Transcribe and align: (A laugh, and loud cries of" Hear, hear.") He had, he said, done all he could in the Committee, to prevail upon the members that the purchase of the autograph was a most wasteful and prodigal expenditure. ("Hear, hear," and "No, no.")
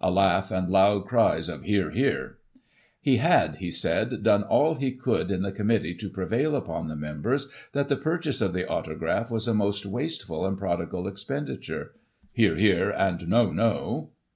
(A 0.00 0.10
laugh, 0.10 0.50
and 0.50 0.68
loud 0.68 1.04
cries 1.06 1.48
of" 1.48 1.62
Hear, 1.62 1.90
hear.") 1.92 2.38
He 3.00 3.18
had, 3.18 3.58
he 3.58 3.70
said, 3.70 4.24
done 4.24 4.42
all 4.42 4.74
he 4.74 4.90
could 4.90 5.30
in 5.30 5.42
the 5.42 5.52
Committee, 5.52 5.94
to 5.98 6.08
prevail 6.10 6.56
upon 6.56 6.88
the 6.88 6.96
members 6.96 7.48
that 7.74 7.88
the 7.88 7.94
purchase 7.94 8.40
of 8.40 8.52
the 8.52 8.66
autograph 8.66 9.30
was 9.30 9.46
a 9.46 9.54
most 9.54 9.86
wasteful 9.86 10.44
and 10.44 10.58
prodigal 10.58 11.06
expenditure. 11.06 11.92
("Hear, 12.32 12.56
hear," 12.56 12.90
and 12.90 13.28
"No, 13.28 13.52
no.") 13.52 14.10